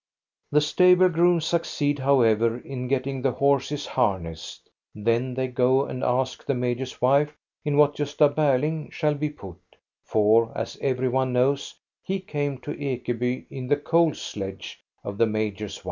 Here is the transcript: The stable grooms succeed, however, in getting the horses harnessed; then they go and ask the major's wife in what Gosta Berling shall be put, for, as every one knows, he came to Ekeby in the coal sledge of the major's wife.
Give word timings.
The 0.51 0.61
stable 0.61 1.09
grooms 1.09 1.45
succeed, 1.45 1.99
however, 1.99 2.57
in 2.57 2.87
getting 2.87 3.21
the 3.21 3.33
horses 3.33 3.85
harnessed; 3.85 4.67
then 4.95 5.35
they 5.35 5.47
go 5.47 5.85
and 5.85 6.03
ask 6.03 6.43
the 6.43 6.55
major's 6.55 6.99
wife 7.03 7.37
in 7.63 7.77
what 7.77 7.93
Gosta 7.95 8.27
Berling 8.33 8.91
shall 8.91 9.13
be 9.13 9.29
put, 9.29 9.59
for, 10.03 10.51
as 10.57 10.75
every 10.81 11.09
one 11.09 11.33
knows, 11.33 11.75
he 12.01 12.19
came 12.19 12.57
to 12.61 12.71
Ekeby 12.73 13.45
in 13.51 13.67
the 13.67 13.77
coal 13.77 14.15
sledge 14.15 14.79
of 15.03 15.19
the 15.19 15.27
major's 15.27 15.75
wife. 15.75 15.79